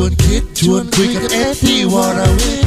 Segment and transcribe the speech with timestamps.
[0.00, 2.66] ชวนคิดชวนคุยกับเอ็ดดี้วรวิทย์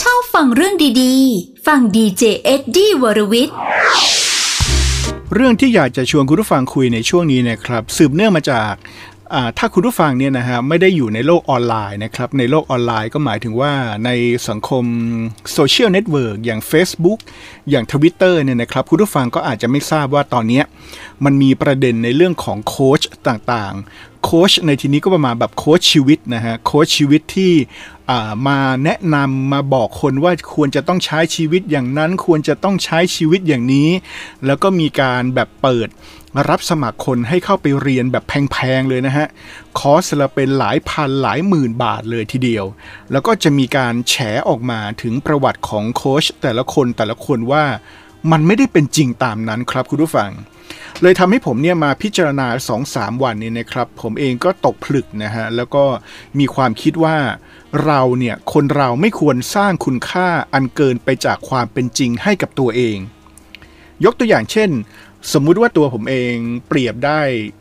[0.00, 3.56] ชอบฟังเรื่องดีๆ ฟังดีเจเอ็ดดี้วรวิทย์
[5.34, 9.15] เรื่องที่อยากจะชวนคุณผู้ฟังคุยในช่วงนี้นะครับ สืบเนื่องมาจากอ่า
[9.58, 13.72] ถ้าคุณผู้ฟังเนี่ยนะฮะไม่ได้อยู่ในโลกออนไลน์นะครับ ในโลกออนไลน์ก็หมายถึงว่า
[14.04, 14.10] ใน
[14.48, 14.84] สังคม
[15.52, 17.18] โซเชียลเน็ตเวิร์กอย่าง Facebook
[17.70, 20.62] อย่าง Twitter เนี่ยนะครับ คุณผู้ฟังก็อาจจะไม่ทราบว่าตอนนี้
[21.24, 27.52] มันมีประเด็นในเรื่องของโค้ชต่างๆ โค้ชในที่นี้ก็ประมาณแบบโค้ชชีวิตนะฮะโค้ชชีวิตที่
[28.46, 33.88] มาแนะนำมาบอกคนว่าควรจะต้องใช้ชีวิตอย่างนั้น ควรจะต้องใช้ชีวิตอย่างนี้
[34.46, 35.88] แล้วก็มีการแบบเปิด
[36.50, 39.26] รับสมัครคนให้เข้าไปเรียนแบบแพงๆเลยนะฮะ
[39.78, 42.64] คอร์สละเป็นหลายพันหลายหมื่นบาทเลยทีเดียว
[43.12, 44.14] แล้วก็จะมีการแฉ
[44.48, 47.64] ออกมาถึงประวัติของโค้ชแต่ละคนแต่ละคนว่า
[48.32, 50.30] มันไม่ได้เป็นจริงตามนั้นครับคุณผู้ฟัง
[51.02, 52.46] เลยทำให้ผมเนี่ยมาพิจารณา
[52.86, 55.84] 2-3 วันนี้นะครับ ผมเองก็ตกผลึกนะฮะ แล้วก็
[56.38, 57.16] มีความคิดว่า
[57.84, 62.98] เราเนี่ยคนเราไม่ควรสร้างคุณค่าอันเกินไปจากความเป็นจริงให้กับตัวเอง
[64.04, 64.70] ยกตัวอย่างเช่น
[65.32, 66.34] สมมุติว่าตัวผมเอง
[66.68, 67.20] เปรียบได้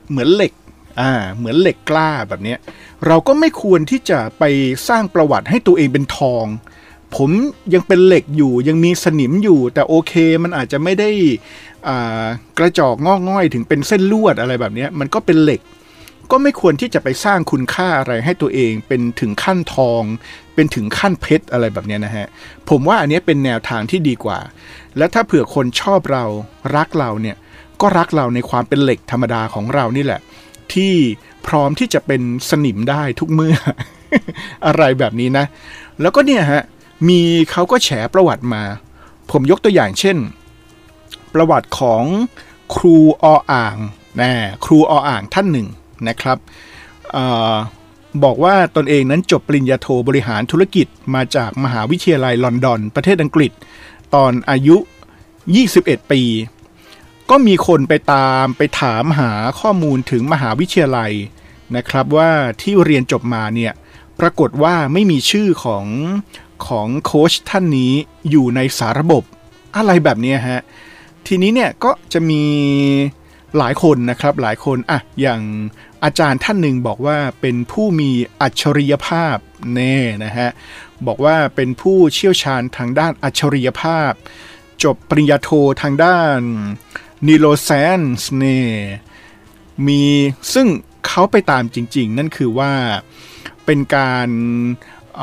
[0.10, 0.54] เหมือนเหล็ก
[1.02, 2.60] อ่าเหมือนเหล็กกล้าแบบเนี้ย
[3.06, 4.44] เราก็ไม่ควรที่จะไป
[4.88, 6.46] สร้างประวัติให้ตัวเองเป็นทอง
[7.16, 7.30] ผม
[7.74, 10.14] ยังเป็นเหล็กอยู่ยังมีสนิมอยู่ แต่โอเค
[10.44, 11.10] มันอาจจะไม่ได้
[12.58, 15.62] กระจอกงอกง่อยถึงเป็นเส้นลวดอะไรแบบนี้มันก็เป็นเหล็ก
[16.32, 20.02] ก็ไม่ควรที่จะไปสร้างคุณค่าอะไรให้ตัวเองเป็นถึงขั้นทอง
[20.56, 22.28] เป็นถึงขั้นเพชรอะไรแบบนี้นะฮะ
[22.70, 24.40] ผมว่าอันนี้เป็นแนวทางที่ดีกว่า
[24.98, 26.26] และถ้าเผื่อคนชอบเรา
[26.76, 27.38] รักเราเนี่ย
[27.82, 30.22] ก็รักเราในความเป็นเหล็กธรรมดาของเรานี่แหละ
[30.74, 30.94] ที่
[31.48, 33.56] พร้อมที่จะเป็นสนิมได้ทุกเมื่อ
[34.66, 35.46] อะไรแบบนี้นะ
[36.02, 36.64] แล้วก็เนี่ยฮะ
[37.08, 38.64] มีเขาก็แฉประวัติมา
[39.32, 40.18] ผมยกตัวอย่างเช่น
[41.34, 42.04] ประวัติของ
[42.76, 43.78] ครูออ่าง
[44.22, 44.32] นะ
[44.66, 45.68] ครูออ่างท่านหนึ่ง
[46.08, 46.38] นะครับ
[47.16, 47.18] อ
[47.54, 47.56] อ
[48.24, 53.52] บอกว่าตนเองนั้นจบปริญญาโทบริหารธุรกิจมาจากมหาวิทยาลัยลอนดอน ประเทศอังกฤษ
[54.16, 54.78] ตอนอายุ
[55.44, 56.22] 21 ปี
[57.30, 61.12] ก็มีคนไปตามไปถามหาข้อมูลถึงมหาวิทยาลัย
[61.76, 62.32] นะครับว่า
[62.62, 63.74] ที่เรียนจบมาเนี่ย
[64.20, 65.86] ปรากฏว่าไม่มีชื่อของ
[66.68, 67.94] ของโค้ชท่านนี้
[68.30, 69.24] อยู่ในสาระบบ
[69.76, 70.62] อะไรแบบนี้ฮะ
[71.28, 72.44] ทีนี้เนี่ยก็จะมี
[73.58, 75.42] หลายคนนะครับหลายคนอะอย่าง
[76.04, 79.38] อาจารย์ท่านหนึ่งบอกว่าเป็นผู้มีอัจฉริยภาพ
[79.74, 80.50] แน่นะฮะ
[81.08, 84.12] บอกว่าเป็นผู้เชี่ยวชาญทางด้านอัจฉริยภาพ
[84.84, 85.50] จบปริญญาโท
[85.82, 86.40] ทางด้าน
[87.28, 87.70] นิโลแซ
[88.00, 88.60] นส์เน่
[89.88, 90.02] มี
[90.54, 90.68] ซึ่ง
[91.08, 92.72] เขาไปตามจริง ๆ นั่นคือว่า
[93.66, 94.30] เป็นการ
[95.16, 95.20] เ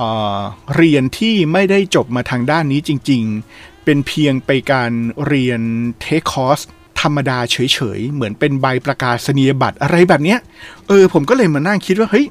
[0.74, 3.22] เรียนที่ไม่ได้จบมาทางด้านนี้จริง
[3.54, 4.90] ๆ เป็นเพียงไปการ
[5.26, 5.60] เรียน
[6.00, 6.60] เทคคอร์ส
[7.00, 7.56] ธรรมดาเฉ
[7.98, 10.38] ย ๆ เหมือนเป็นใบประกาศนียบัตรอะไรแบบเนี้ย
[10.88, 12.26] เออ ผมก็เลยมานั่งคิดว่า เฮ้ย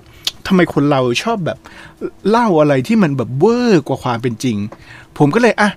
[0.48, 1.58] ทำไมคนเราชอบแบบ
[2.30, 4.58] เล่าอะไรที่มันแบบเวอร์กว่าความเป็นจริง
[5.18, 5.70] ผมก็เลยอะ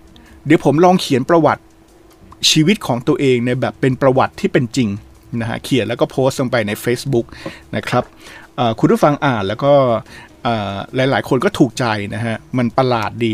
[0.46, 1.62] เดี๋ยวผมลองเขียนประวัติ
[2.50, 4.88] ชีวิตของตัวเองในแบบเป็นประวัติที่เป็นจริง
[5.40, 7.26] นะฮะเขียนแล้วก็โพสต์ลงไปใน Facebook
[7.76, 8.04] นะครับ
[8.78, 9.72] คุณผู้ฟังอ่านแล้วก็
[10.94, 11.84] หลาย ๆ คนก็ถูกใจ
[12.14, 13.32] นะฮะ มันประหลาดดี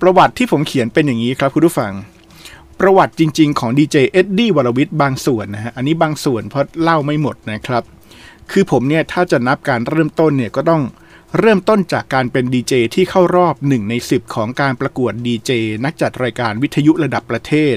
[0.00, 1.92] ประวัติที่ผมเขียนเป็นอย่างนี้ครับคุณผู้ฟัง
[2.80, 7.82] ประวัติจริง ๆ ของดีเจเอ็ดดี้วรวิทย์บางส่วนนะฮะ อันนี้บางส่วนเพราะเล่าไม่หมดนะครับ
[8.50, 10.82] คือผมเนี่ย ถ้าจะนับการเริ่มต้นเนี่ยก็ต้อง
[11.38, 15.50] เริ่มต้นจากการเป็นดีเจที่เข้ารอบ 1 ใน 10 ของการประกวดดีเจ
[15.84, 17.76] นักจัดรายการวิทยุระดับประเทศ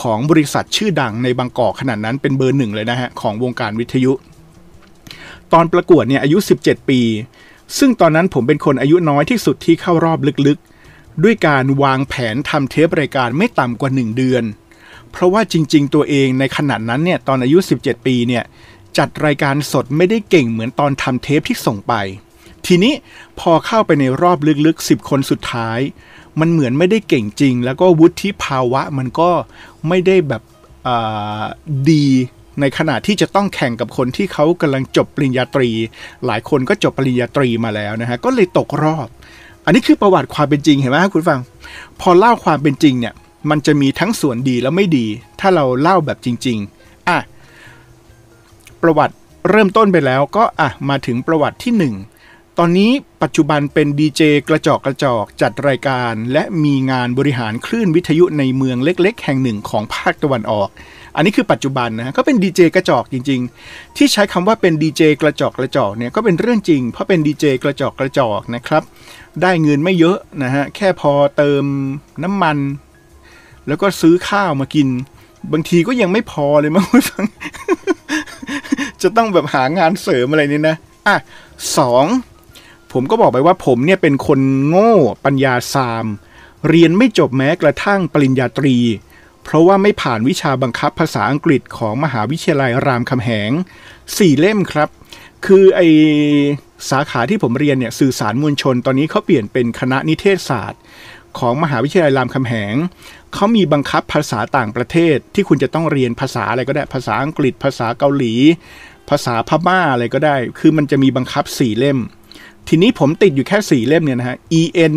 [0.00, 4.12] ของบริษัทชื่อดังในบางกอกขนาดนั้นเป็นเบอร์หนึ่งเลยนะฮะ ของวงการวิทยุ
[5.52, 7.00] ตอนประกวดเนี่ยอายุ 17 ปี
[7.78, 14.44] ซึ่งตอนนั้นผมเป็นคนอายุน้อยที่สุดที่เข้ารอบลึกๆ ด้วยการวางแผนทำเทปรายการไม่ต่ำกว่า 1 เดือน
[15.10, 18.44] เพราะว่าจริง ๆ ตัวเองในขนาดนั้นเนี่ยตอนอายุ 17 ปีเนี่ย
[18.98, 21.94] จัดรายการสดไม่ได้เก่งเหมือนตอนทำเทปที่ส่งไป
[22.66, 22.94] ทีนี้
[23.40, 25.78] พอเข้าไปในรอบลึกๆ 10 คนสุดท้าย
[26.40, 29.30] มันเหมือนไม่ได้เก่งจริง แล้วก็วุฒิภาวะมันก็
[29.88, 30.42] ไม่ได้แบบ
[31.90, 32.06] ดี
[32.60, 35.70] ในขณะที่จะต้องแข่งกับคนที่เขากำลังจบปริญญาตรี
[36.26, 39.08] หลายคนก็จบปริญญาตรีมาแล้วนะฮะก็เลยตกรอบ
[39.64, 41.40] อันนี้คือประวัติความเป็นจริงเห็นไหมครับคุณฟัง
[42.00, 43.14] พอเล่าความเป็นจริงเนี่ย
[43.50, 45.06] มันจะมีทั้งส่วนดีและไม่ดี
[45.40, 47.18] ถ้าเราเล่าแบบจริง ๆอะ
[48.82, 49.14] ประวัติ
[49.50, 51.94] เริ่มต้นไปแล้วก็อะมาถึงประวัติที่หนึ่ง
[52.58, 52.90] ตอนนี้
[53.22, 60.68] ปัจจุบันเป็นดีเจกระจอกกระจอกจัดรายการ และมีงานบริหารคลื่นวิทยุในเมืองเล็ก ๆ แห่งหนึ่งของภาคตะวันออก
[61.16, 68.82] อันนี้คือปัจจุบันนะฮะก็เป็นดีเจกระจอกจริง ๆ ที่ใช้คำว่าเป็นดีเจกระจอกกระจอกเนี่ยก็เป็นเรื่องจริง เพราะเป็นดีเจกระจอกกระจอกนะครับ
[69.42, 71.64] ได้เงินไม่เยอะนะฮะแค่พอเติม
[72.22, 72.58] น้ำมัน
[73.68, 74.88] แล้วก็ซื้อข้าวมากิน
[75.52, 77.24] บางทีก็ยังไม่พอเลยมั้งคุณฟัง
[79.02, 81.16] จะต้องแบบหางานเสริมอะไรนี่นะอะ
[81.78, 82.06] สอง
[82.94, 84.92] ผมก็บอกไปว่าผมเนี่ยเป็นคนโง่
[85.24, 86.06] ปัญญาซาม
[86.68, 88.76] เรียนไม่จบแม้กระทั่งปริญญาตรี
[89.44, 93.50] เพราะว่าไม่ผ่านวิชาบังคับภาษาอังกฤษของมหาวิทยาลัยรามคำแหง
[94.18, 94.88] สี่เล่มครับ
[95.46, 95.80] คือไอ
[96.90, 100.80] สาขาที่ผมเรียนเนี่ยสื่อสารมวลชนตอนนี้เขาเปลี่ยนเป็นคณะนิเทศศาสตร์
[101.38, 102.74] ของมหาวิทยาลัยรามคำแหง
[103.34, 108.34] เขามีบังคับภาษาต่างประเทศที่คุณจะต้องเรียนภาษาอะไรก็ได้ภาษาอังกฤษ ภาษาเกาหลี
[109.10, 111.98] ภาษาพม่าอะไรก็ได้ คือมันจะมีบังคับสี่เล่ม
[112.68, 114.36] ทีนี้ผมติดอยู่แค่สี่เล่มเนี่ยนะฮะ
[114.84, 114.96] en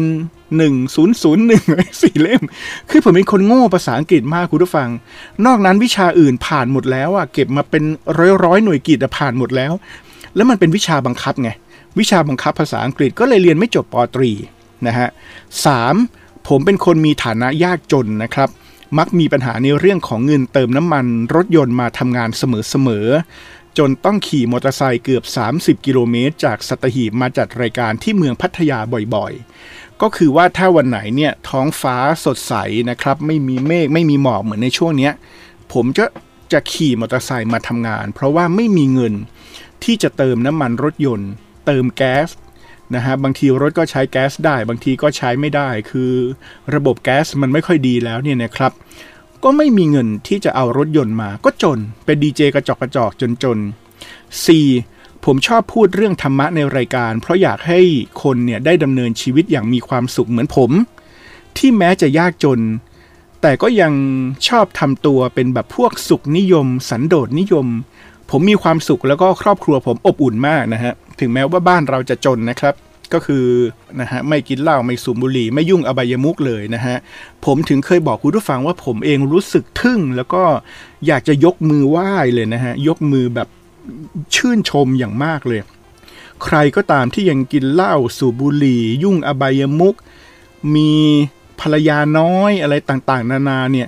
[0.57, 1.63] หนึ่งศูนย์ศูนย์หนึ่ง
[2.01, 2.41] สี่เล่ม
[2.89, 4.89] คือผมเป็นคนโง่ภาษาอังกฤษมากคุณผู้ฟัง
[5.45, 7.83] นอกนั้นวิชาอื่นผ่านหมดแล้วอะเก็บมาเป็น
[8.17, 9.71] ร้อยร้อยหน่วยกิตอะผ่านหมดแล้ว
[10.35, 11.49] แล้วมันเป็นวิชาบังคับไง
[11.99, 14.31] วิชาบังคับภาษาอังกฤษก็เลยเรียนไม่จบปตรี
[14.87, 15.07] นะฮะ
[15.65, 15.95] สาม
[16.47, 18.49] ผมเป็นคนมีฐานะยากจนนะครับ
[18.97, 21.05] มักมีปัญหาในเรื่องของเงินเติมน้ำมัน
[21.35, 25.23] รถยนต์มาทำงานเสมอๆ จนต้องขี่มอเตอร์ไซค์เกือบ
[25.79, 28.79] 30 กิโลเมตร จากสัตหีบมาจัดรายการที่เมืองพัทยา
[29.15, 31.95] บ่อยๆ ก็คือว่าถ้าวันไหนเนี่ยท้องฟ้า
[32.25, 32.53] สดใส
[32.89, 35.13] นะครับ ไม่มีเมฆไม่มีหมอกเหมือนในช่วงเนี้ย
[35.73, 36.05] ผมจะ
[36.53, 39.13] จะขี่มอเตอร์ไซค์มาทำงาน เพราะว่าไม่มีเงิน
[39.83, 41.31] ที่จะเติมน้ำมันรถยนต์
[41.65, 42.29] เติมแก๊ส
[42.95, 46.11] นะฮะบางทีรถก็ใช้แก๊สได้ บางทีก็ใช้ไม่ได้ คือ
[46.75, 48.71] ระบบแก๊สมันไม่ค่อยดีแล้วเนี่ยนะครับ
[49.43, 53.57] ก็ไม่มีเงินที่จะเอารถยนต์มา ก็จน เป็นดีเจกระจอกกระจอกจนจน
[54.41, 55.25] 4.
[55.25, 57.79] ผมชอบพูดเรื่องธรรมะในรายการ เพราะอยากให้
[58.23, 60.71] คนเนี่ยได้ดำเนินชีวิตอย่างมีความสุขเหมือนผม
[61.57, 62.59] ที่แม้จะยากจน
[63.41, 63.93] แต่ก็ยัง
[64.47, 67.67] ชอบทำตัวเป็นแบบพวกสุขนิยม สันโดษนิยม
[68.31, 72.73] ผมมีความสุขแล้วก็ครอบครัวผมอบอุ่นมากนะฮะ ถึงแม้ว่าบ้านเราจะจนนะครับ
[73.13, 73.45] ก็คือ
[73.99, 76.97] นะฮะไม่กินเหล้าไม่สูบบุหรี่ไม่ยุ่งอบายมุกเลยนะฮะ
[77.45, 80.43] ผมถึงเคยบอกคุณผู้ฟังว่าผมเองรู้สึกทึ่ง แล้วก็
[81.07, 83.47] อยากจะยกมือไหว้เลยนะฮะยกมือแบบ
[84.35, 85.61] ชื่นชมอย่างมากเลย
[86.43, 89.95] ใครก็ตามที่ยังกินเหล้าสูบบุหรี่ ยุ่งอบายมุก
[90.75, 90.91] มี
[91.59, 93.87] ภรรยาน้อยอะไรต่างๆ นานาเนี่ย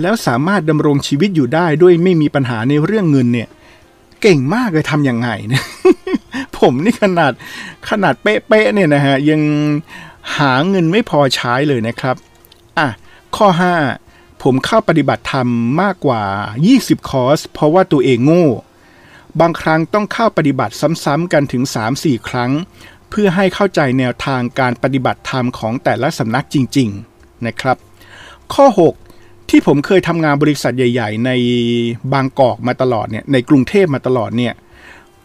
[0.00, 3.48] แล้วสามารถดำรงชีวิตอยู่ได้ด้วยไม่มีปัญหาในเรื่องเงินเนี่ย
[4.22, 5.64] เก่งมากเลยทำยังไงเนี่ย
[6.58, 7.32] ผมนี่ขนาด
[7.90, 9.40] ขนาดเป๊ะๆเนี่ยนะฮะยัง
[10.36, 12.16] หาเงินไม่พอใช้เลยนะครับ
[12.78, 12.88] อะ
[13.36, 13.48] ข้อ
[13.96, 15.48] 5 ผมเข้าปฏิบัติธรรม
[15.82, 16.22] มากกว่า
[16.66, 18.46] 20 คอร์ส เพราะว่าตัวเองโง่
[19.40, 20.74] บางครั้งต้องเข้าปฏิบัติ
[21.04, 21.62] ซ้ำๆกันถึง
[21.96, 22.50] 3-4 ครั้ง
[23.10, 26.88] เพื่อให้เข้าใจแนวทางการปฏิบัติธรรมของแต่ละสำนักจริง
[27.18, 27.76] ๆนะครับ
[28.54, 28.66] ข้อ
[29.08, 31.30] 6 ที่ผมเคยทำงานบริษัทใหญ่ ๆ ใน
[32.12, 34.54] บางกอกมาตลอดเนี่ยในกรุงเทพมาตลอดเนี่ย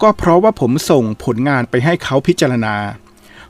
[0.02, 2.74] ก็เพราะว่าผมส่งผลงานไปให้เขาพิจารณา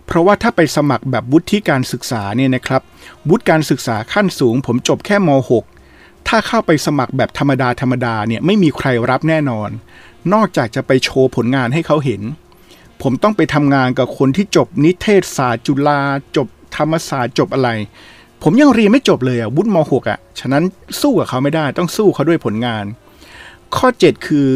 [0.06, 2.82] เพราะว่าถ้าไปสมัครแบบวุฒิการศึกษาเนี่ยนะครับ
[3.28, 5.30] วุฒิการศึกษาขั้นสูง ผมจบแค่ม
[5.80, 9.70] .6 ถ้าเข้าไปสมัครแบบธรรมดาธรรมดาเนี่ยไม่มีใครรับแน่นอน
[10.32, 12.22] นอกจากจะไปโชว์ผลงานให้เขาเห็น
[13.02, 16.00] ผมต้องไปทำงานกับคนที่จบนิเทศศาสตร์จุฬา
[16.36, 17.70] จบธรรมศาสตร์จบอะไร
[18.42, 20.64] ผมยังเรียนไม่จบเลยอะวุฒิม .6 อะฉะนั้น
[21.00, 22.84] สู้กับเขาไม่ได้ต้องสู้เขาด้วยผลงาน
[23.76, 24.50] ข้อ 7 คือ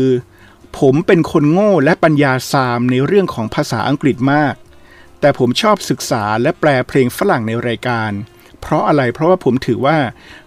[0.79, 4.55] ผมเป็นคนโง่และปัญญาซามในเรื่องของภาษาอังกฤษมาก
[5.21, 8.11] แต่ผมชอบศึกษาและแปลเพลงฝรั่งในรายการ
[8.61, 9.99] เพราะอะไรเพราะว่าผมถือว่า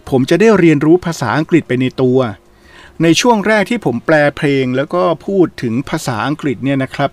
[0.09, 2.19] ผมจะได้เรียนรู้ภาษาอังกฤษไปในตัว
[3.03, 7.11] ในช่วงแรกที่ผมแปลเพลงแล้วก็พูดถึงภาษาอังกฤษเนี่ยนะครับ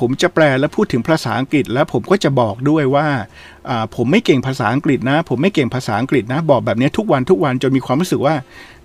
[0.00, 3.08] ผมจะแปลและพูดถึงภาษาอังกฤษ แล้วผมก็จะบอกด้วยว่า
[3.96, 8.34] ผมไม่เก่งภาษาอังกฤษนะ ผมไม่เก่งภาษาอังกฤษนะ บอกแบบนี้ทุกวันทุกวันจนมีความรู้สึกว่า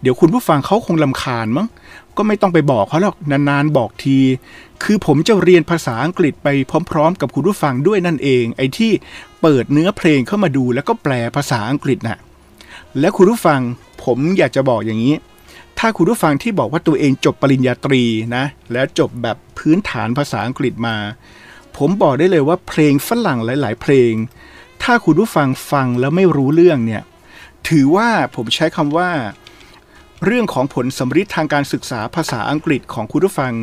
[0.01, 1.67] เดี๋ยวคุณผู้ฟังเขาคงลำคาญมั้ง
[2.17, 4.17] ก็ไม่ต้องไปบอกเขาหรอกนานๆบอกที
[4.83, 6.47] คือผมจะเรียนภาษาอังกฤษไป
[6.91, 8.91] พร้อม ๆ กับคุณผู้ฟังด้วยนั่นเอง ไอ้ที่
[9.41, 12.19] เปิดเนื้อเพลงเข้ามาดูแล้วก็แปลภาษาอังกฤษน่ะ
[12.99, 13.59] และคุณผู้ฟัง
[14.03, 15.13] ผมอยากจะบอกอย่างนี้
[15.87, 18.03] ถ้าคุณผู้ฟังที่บอกว่าตัวเองจบปริญญาตรี
[18.35, 20.97] นะ แล้วจบแบบพื้นฐานภาษาอังกฤษมา
[21.77, 24.13] ผมบอกได้เลยว่าเพลงฝรั่งหลาย ๆ เพลง
[24.83, 27.03] ถ้าคุณผู้ฟังฟังแล้วไม่รู้เรื่องเนี่ย
[27.69, 29.09] ถือว่าผมใช้คำว่า
[30.25, 33.53] เรื่องของผลสำฤทธิ์ทางการศึกษาภาษาอังกฤษของคุณผู้ฟัง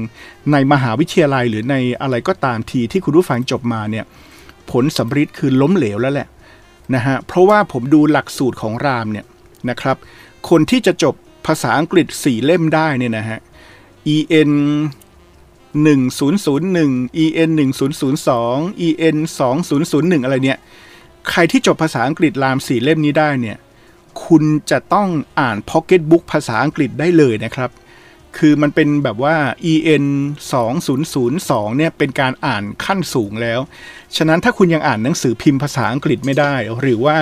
[0.52, 4.04] ในมหาวิทยาลัยหรือในอะไรก็ตามทีที่คุณผู้ฟังจบมาเนี่ย
[4.70, 6.28] ผลสำฤทธิ์คือล้มเหลวแล้วแหละ
[6.94, 9.26] นะฮะเพราะว่าผมดูหลักสูตรของรามเนี่ย
[9.70, 9.96] นะครับ
[10.50, 13.40] คนที่จะจบ ภาษาอังกฤษสี่เล่มได้เนี่ยนะฮะ
[14.14, 14.52] EN
[15.84, 17.50] 1001 EN
[18.20, 19.16] 1002 EN
[19.70, 20.58] 2001 อะไรเนี่ย
[21.30, 23.58] ใครที่จบภาษาอังกฤษรามสี่เล่มนี้ได้เนี่ย
[24.26, 25.08] คุณจะต้อง
[25.40, 27.70] อ่านพ็อกเก็ตบุ๊กภาษาอังกฤษได้เลยนะครับ
[28.38, 29.36] คือมันเป็นแบบว่า
[29.72, 30.06] EN
[30.90, 33.60] 2002เนี่ยเป็นการอ่านขั้นสูงแล้ว
[34.16, 37.18] ฉะนั้นถ้าคุณยังอ่านหนังสือพิมพ์ภาษาอังกฤษไม่ได้ หรือว่า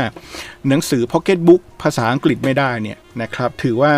[0.69, 3.93] หนังสือพ็อกเก็ตบุ๊กภาษาอังกฤษไม่ได้เนี่ยนะครับ ถือว่า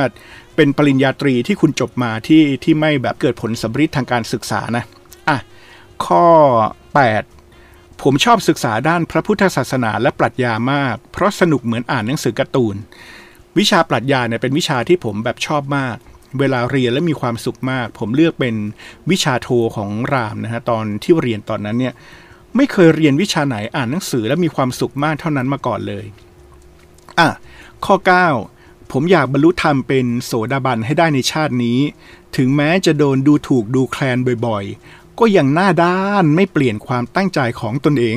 [0.56, 4.84] เป็นปริญญาตรีที่คุณจบมาที่ที่ไม่แบบเกิดผลสำฤทธิ์ทางการศึกษานะ
[5.28, 5.38] อะ
[6.06, 6.26] ข้อ
[7.32, 12.76] 8 ผมชอบศึกษาด้านพระพุทธศาสนาและปรัชญามาก เพราะสนุกเหมือนอ่านหนังสือการ์ตูน
[13.58, 15.96] วิชาปรัชญาเนี่ยเป็นวิชาที่ผมแบบชอบมาก
[16.38, 18.54] เวลาเรียนและมีความสุขมาก ผมเลือกเป็น
[19.10, 21.94] วิชาโทของรามนะฮะตอนที่เรียนตอนนั้นเนี่ย
[22.56, 26.04] ไม่เคยเรียนวิชาไหนอ่านหนังสือและมีความสุขมากเท่านั้นมาก่อนเลย
[27.18, 27.28] อะ
[27.84, 27.96] ข้อ
[28.44, 31.78] 9 ผมอยากบรรลุธรรมเป็นโสดาบันให้ได้ในชาตินี้
[32.36, 38.16] ถึงแม้จะโดนดูถูกดูแคลนบ่อยๆ ก็ยังหน้าด้านไม่เปลี่ยนความตั้งใจของตนเอง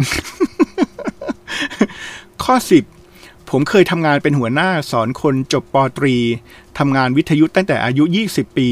[2.44, 2.56] ข้อ
[3.04, 6.16] 10 ผมเคยทำงานเป็นหัวหน้าสอนคนจบปตรี
[6.80, 8.70] ทำงานวิทยุตั้งแต่อายุ 20 ปี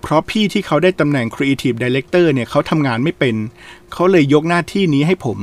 [0.00, 3.34] เพราะพี่ที่เขาได้ตำแหน่ง Creative Director เนี่ยเขาทำงานไม่เป็น
[3.92, 5.38] เขาเลยยกหน้าที่นี้ให้ผม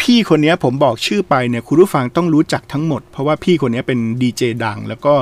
[0.00, 5.14] พี่คนนี้ผมบอกชื่อไปเนี่ยคุณผู้ฟังต้องรู้จักทั้งหมด เพราะว่าพี่คนนี้เป็นดีเจดัง แล้วก็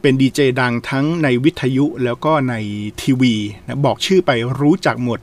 [0.00, 2.54] เป็นดีเจดังทั้งในวิทยุแล้วก็ใน
[3.00, 3.34] ทีวี
[3.66, 5.18] นะบอกชื่อไปรู้จักหมด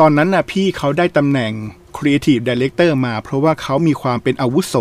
[0.00, 1.52] ตอนนั้นนะพี่เขาได้ตำแหน่ง
[1.96, 4.74] Creative Director มา เพราะว่าเขามีความเป็นอาวุโส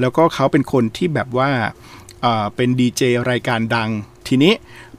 [0.00, 1.50] แล้วก็เขาเป็นคนที่แบบว่า
[2.56, 3.90] เป็นดีเจรายการดัง
[4.28, 4.52] ทีนี้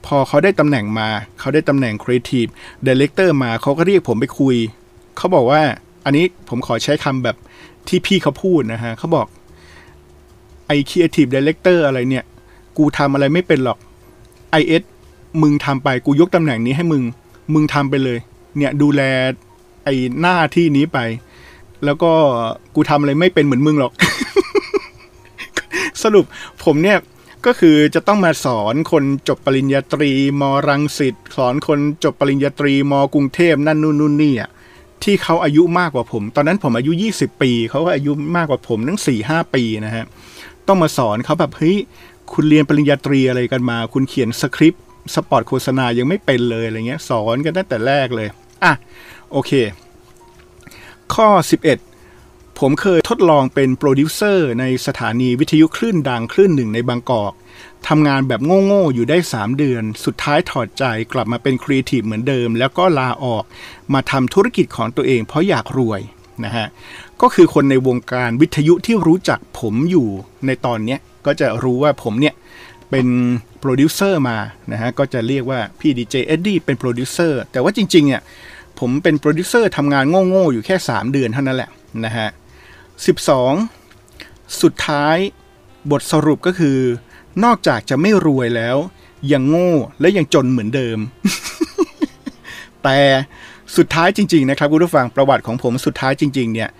[0.06, 1.08] พอเขาได้ตำแหน่งมา
[1.40, 2.50] เขาได้ตำแหน่ง Creative
[2.86, 4.56] Director มาเขาก็เรียกผมไปคุย
[5.16, 5.62] เขาบอกว่า
[6.04, 7.36] อันนี้ผมขอใช้คำแบบ
[7.88, 9.26] ที่พี่เขาพูดนะฮะเขาบอก
[10.66, 12.24] ไอ้ Creative Director อะไรเนี่ย
[12.76, 13.78] กูทำอะไรไม่เป็นหรอก
[14.60, 14.82] IS
[15.42, 17.02] มึงทำไปกูยกตำแหน่งนี้ให้มึง
[17.54, 18.18] มึงทำไปเลย
[18.56, 19.02] เนี่ยดูแล
[19.84, 19.88] ไอ
[20.20, 20.98] หน้าที่นี้ไป
[21.84, 22.12] แล้วก็
[22.74, 23.92] กูทำอะไรไม่เป็นเหมือนมึงหรอก
[26.02, 26.24] สรุป
[26.64, 26.98] ผมเนี่ย
[27.46, 34.50] ก็คือจะต้องมาสอนคนจบปริญญาตรีมรังสิตสอนคนจบปริญญาตรีมกรุงเทพนั่นนู่นนู่นนี่อะ
[35.02, 40.04] ที่เขาอายุมากกว่าผม ตอนนั้นผมอายุ 20 ปีเขาก็อายุมากกว่าผมตั้ง4 5ปีนะฮะ
[40.68, 41.78] ต้องมาสอนเขาแบบเฮ้ย
[42.32, 48.28] คุณเรียนปริญญาตรีอะไรกันมา คุณเขียนสคริปต์สปอร์ตโฆษณายังไม่เป็นเลยอะไรเงี้ยสอนกันตั้งแต่แรกเลย
[48.64, 48.72] อะ
[49.32, 49.52] โอเค
[51.14, 51.28] ข้อ
[51.64, 51.89] 11
[52.64, 57.32] ผมเคยทดลองเป็นโปรดิวเซอร์ในสถานีวิทยุคลื่นดังคลื่นหนึ่งในบางกอก
[57.88, 63.44] ทำงานแบบโง่ๆอยู่ได้ 3 เดือน สุดท้ายถอดใจกลับมาเป็นครีเอทีฟเหมือนเดิม แล้วก็ลาออก
[63.94, 66.00] มาทำธุรกิจของตัวเองเพราะอยากรวย
[66.44, 66.66] นะฮะ
[67.20, 70.08] ก็คือคนในวงการวิทยุที่รู้จักผมอยู่
[70.46, 72.34] ในตอนนี้ก็จะรู้ว่าผมเนี่ย
[72.90, 73.06] เป็น
[73.60, 74.38] โปรดิวเซอร์มา
[74.72, 78.22] นะฮะก็จะเรียกว่าพี่ดีเจเอ็ดดี้เป็นโปรดิวเซอร์แต่ว่าจริงๆเนี่ย
[78.78, 81.70] ผมเป็นโปรดิวเซอร์ทำงานโง่ๆอยู่แค่ 3 เดือนเท่านั้นแหละ
[82.04, 82.28] นะฮะ
[83.06, 85.16] 12 สุดท้าย
[85.90, 86.78] บทสรุปก็คือ
[87.44, 88.76] นอกจากจะไม่รวยแล้ว
[89.32, 90.98] ยังโง่และยังจนเหมือนเดิม
[92.82, 92.98] แต่
[93.76, 96.70] สุดท้ายจริง ๆ นะครับคุณผู้ฟังประวัติของผมสุดท้ายจริง ๆ เนี่ย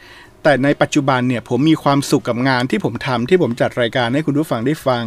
[0.42, 5.04] แต่ในปัจจุบันเนี่ยผมมีความสุขกับงานที่ผมทำที่ผมจัดรายการให้คุณผู้ฟังได้ฟัง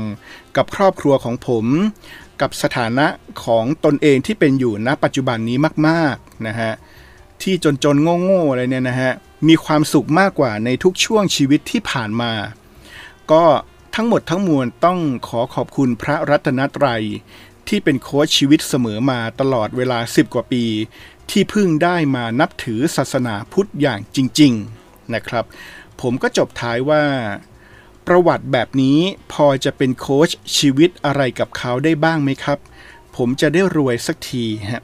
[0.58, 1.66] กับครอบครัวของผม
[2.42, 3.08] กับสถานะ
[3.44, 6.72] ของตนเองที่เป็นอยู่ณปัจจุบันนี้มาก ๆ นะฮะ
[7.42, 7.54] ที่
[7.84, 9.14] จนๆโง่ๆอะไรเนี่ยนะฮะ
[9.48, 12.34] มีความสุขมากกว่าในทุกช่วงชีวิตที่ผ่านมา
[13.32, 13.46] ก็
[13.96, 17.04] ทั้งหมดทั้งมวลต้องขอขอบคุณพระรัตนตรัย
[17.68, 20.66] ที่เป็นโค้ชชีวิตเสมอมาตลอดเวลา 10 กว่าปี
[21.32, 25.46] ที่เพิ่งได้มานับถือศาสนาพุทธอย่างจริง ๆนะครับ
[26.02, 27.04] ผมก็จบท้ายว่า
[28.08, 29.00] ประวัติแบบนี้
[29.34, 32.60] พอจะเป็นโค้ชชีวิตอะไรกับเขาได้บ้างไหมครับ
[33.18, 34.84] ผมจะได้รวยสักทีฮะ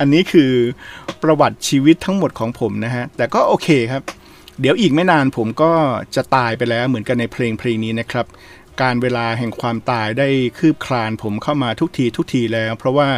[0.00, 0.52] อันนี้คือ
[1.22, 4.02] ประวัติชีวิตทั้งหมดของผมนะฮะ แต่ก็โอเคครับ
[4.60, 5.72] เดี๋ยวอีกไม่นานผมก็
[6.16, 8.26] จะตายไปแล้วเหมือนกันในเพลงเพลงนี้นะครับ
[8.82, 13.08] การเวลาแห่งความตายได้คืบคลานผมเข้ามาทุกทีทุกทีแล้ว เพราะว่า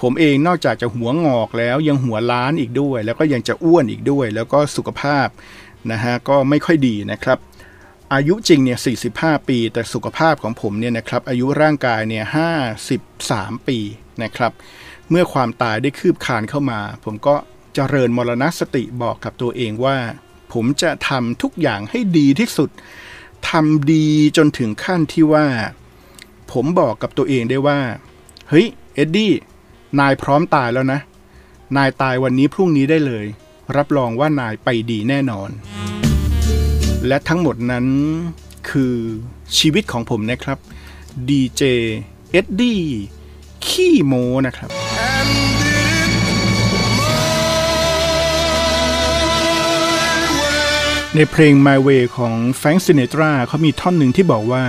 [0.00, 5.28] ผมเองนอกจากจะหัวงอกแล้วยังหัวล้านอีกด้วย แล้วก็ยังจะอ้วนอีกด้วย แล้วก็สุขภาพ
[5.92, 7.38] นะฮะก็ไม่ค่อยดีนะครับ
[8.14, 8.78] อายุจริงเนี่ย
[9.12, 12.24] 45 ปี แต่สุขภาพของผมเนี่ยนะครับอายุร่างกายเนี่ย
[12.96, 13.78] 53 ปี
[14.22, 14.52] นะครับ
[15.10, 19.96] เมื่อความตายได้คืบคานเข้ามา ผมก็จเจริญมรณสติบอกกับตัวเองว่า
[20.52, 22.70] ผมจะทำทุกอย่างให้ดีที่สุด
[23.50, 25.46] ทำดีจนถึงขั้นที่ว่า
[26.52, 27.80] ผมบอกกับตัวเองได้ว่า
[28.48, 29.32] เฮ้ย เอ็ดดี้
[30.00, 31.00] นายพร้อมตายแล้วนะ
[31.76, 33.26] นายตายวันนี้พรุ่งนี้ได้เลย
[33.76, 35.50] รับรองว่านายไปดีแน่นอน
[37.06, 37.86] และทั้งหมดนั้น
[38.70, 38.94] คือ
[39.58, 40.58] ชีวิตของผมนะครับ
[41.28, 41.62] ดีเจ
[42.30, 42.82] เอ็ดดี้
[43.66, 44.14] ขี้โม
[44.46, 44.70] นะครับ
[51.16, 54.64] ในเพลง My Way ของแฟรงค์ซินเนตราเขามีท่อนหนึ่งที่บอกว่า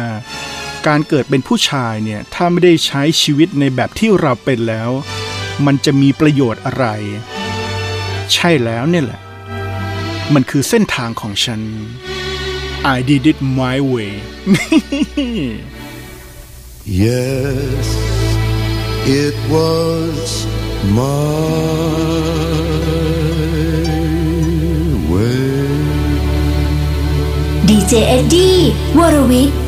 [0.87, 4.89] การเกิดเป็นผู้ชายเนี่ย ถ้าไม่ได้ใช้ชีวิตในแบบที่เราเป็นแล้ว
[5.65, 6.85] มันจะมีประโยชน์อะไร
[8.33, 9.21] ใช่แล้วเนี่ยแหละ
[10.33, 11.61] มันคือเส้นทางของฉัน
[12.95, 14.11] I did it my way
[17.03, 18.10] Yes,
[19.05, 20.45] it was
[20.97, 21.11] my
[25.11, 25.71] way.
[27.67, 28.55] ดีเจเอ็ดดี้
[28.97, 29.60] วรวิทย์